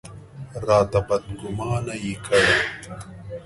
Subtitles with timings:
[0.65, 2.43] راته بدګومانه یې کړ.